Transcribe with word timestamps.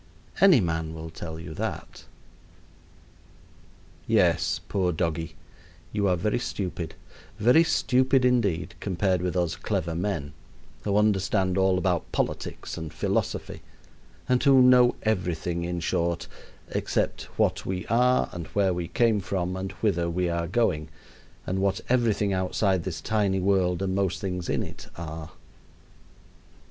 Any 0.39 0.59
man 0.61 0.95
will 0.95 1.11
tell 1.11 1.39
you 1.39 1.53
that. 1.53 2.05
Yes, 4.07 4.59
poor 4.67 4.91
doggie, 4.91 5.35
you 5.93 6.07
are 6.07 6.15
very 6.15 6.39
stupid, 6.39 6.95
very 7.37 7.63
stupid 7.63 8.25
indeed, 8.25 8.73
compared 8.79 9.21
with 9.21 9.37
us 9.37 9.55
clever 9.55 9.93
men, 9.93 10.33
who 10.85 10.97
understand 10.97 11.55
all 11.55 11.77
about 11.77 12.11
politics 12.11 12.79
and 12.79 12.91
philosophy, 12.91 13.61
and 14.27 14.41
who 14.41 14.63
know 14.63 14.95
everything, 15.03 15.63
in 15.65 15.79
short, 15.79 16.27
except 16.71 17.25
what 17.37 17.63
we 17.67 17.85
are 17.85 18.27
and 18.31 18.47
where 18.47 18.73
we 18.73 18.87
came 18.87 19.19
from 19.19 19.55
and 19.55 19.71
whither 19.83 20.09
we 20.09 20.27
are 20.29 20.47
going, 20.47 20.89
and 21.45 21.59
what 21.59 21.79
everything 21.89 22.33
outside 22.33 22.85
this 22.85 23.01
tiny 23.01 23.39
world 23.39 23.83
and 23.83 23.93
most 23.93 24.19
things 24.19 24.49
in 24.49 24.63
it 24.63 24.87
are. 24.95 25.29